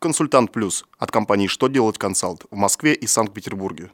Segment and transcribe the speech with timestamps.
[0.00, 3.90] Консультант Плюс от компании «Что делать консалт» в Москве и Санкт-Петербурге.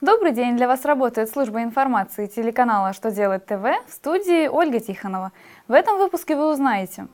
[0.00, 0.56] Добрый день!
[0.56, 5.32] Для вас работает служба информации телеканала «Что делать ТВ» в студии Ольга Тихонова.
[5.66, 7.08] В этом выпуске вы узнаете,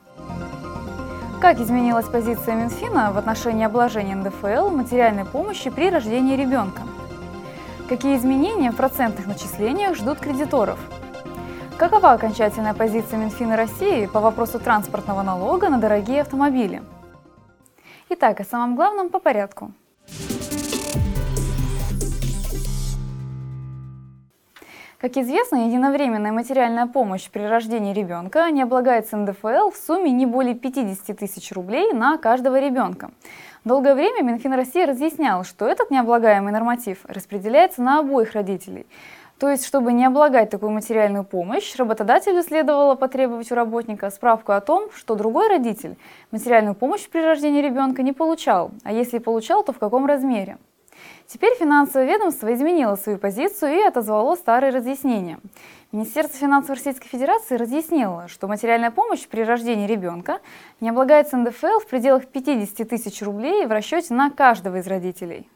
[1.41, 6.83] как изменилась позиция Минфина в отношении обложения НДФЛ материальной помощи при рождении ребенка?
[7.87, 10.79] Какие изменения в процентных начислениях ждут кредиторов?
[11.77, 16.81] Какова окончательная позиция Минфина России по вопросу транспортного налога на дорогие автомобили?
[18.09, 19.71] Итак, о самом главном по порядку–
[25.05, 30.55] Как известно, единовременная материальная помощь при рождении ребенка не облагается НДФЛ в сумме не более
[30.55, 33.11] 50 тысяч рублей на каждого ребенка.
[33.65, 38.87] Долгое время Минфин России разъяснял, что этот необлагаемый норматив распределяется на обоих родителей.
[39.37, 44.59] То есть, чтобы не облагать такую материальную помощь, работодателю следовало потребовать у работника справку о
[44.59, 45.97] том, что другой родитель
[46.31, 50.57] материальную помощь при рождении ребенка не получал, а если получал, то в каком размере.
[51.27, 55.39] Теперь финансовое ведомство изменило свою позицию и отозвало старые разъяснения.
[55.91, 60.39] Министерство финансов Российской Федерации разъяснило, что материальная помощь при рождении ребенка
[60.81, 65.49] не облагается НДФЛ в пределах 50 тысяч рублей в расчете на каждого из родителей.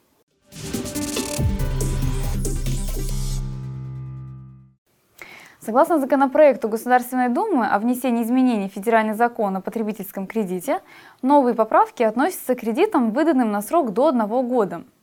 [5.61, 10.81] Согласно законопроекту Государственной Думы о внесении изменений в федеральный закон о потребительском кредите,
[11.21, 14.83] новые поправки относятся к кредитам, выданным на срок до одного года–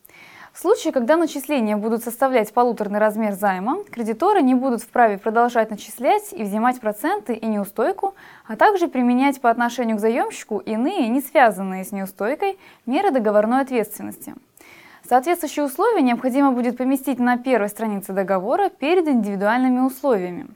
[0.57, 6.33] в случае, когда начисления будут составлять полуторный размер займа, кредиторы не будут вправе продолжать начислять
[6.33, 8.15] и взимать проценты и неустойку,
[8.47, 14.35] а также применять по отношению к заемщику иные, не связанные с неустойкой, меры договорной ответственности.
[15.07, 20.47] Соответствующие условия необходимо будет поместить на первой странице договора перед индивидуальными условиями.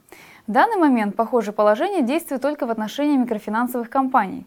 [0.47, 4.47] В данный момент похожее положение действует только в отношении микрофинансовых компаний.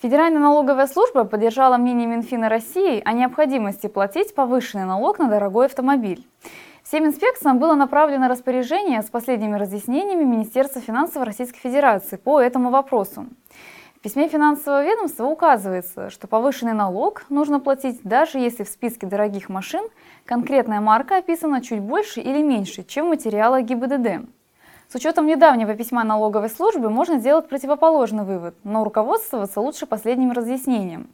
[0.00, 6.24] Федеральная налоговая служба поддержала мнение Минфина России о необходимости платить повышенный налог на дорогой автомобиль.
[6.84, 13.26] Всем инспекциям было направлено распоряжение с последними разъяснениями Министерства финансов Российской Федерации по этому вопросу.
[13.96, 19.48] В письме финансового ведомства указывается, что повышенный налог нужно платить даже если в списке дорогих
[19.48, 19.84] машин
[20.24, 24.28] конкретная марка описана чуть больше или меньше, чем в материалах ГИБДД.
[24.90, 31.10] С учетом недавнего письма налоговой службы можно сделать противоположный вывод, но руководствоваться лучше последним разъяснением.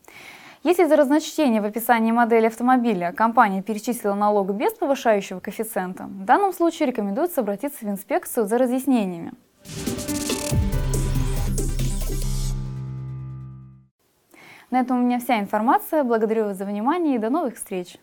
[0.62, 6.52] Если за разночтение в описании модели автомобиля компания перечислила налог без повышающего коэффициента, в данном
[6.52, 9.32] случае рекомендуется обратиться в инспекцию за разъяснениями.
[14.70, 16.04] На этом у меня вся информация.
[16.04, 17.98] Благодарю вас за внимание и до новых встреч!